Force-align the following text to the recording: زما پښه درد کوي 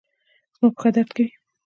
زما 0.55 0.67
پښه 0.77 0.89
درد 0.95 1.09
کوي 1.17 1.29